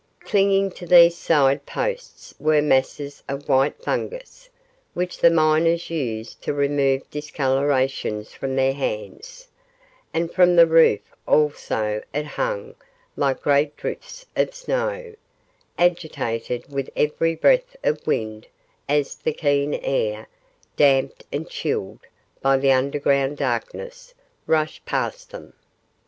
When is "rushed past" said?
24.47-25.29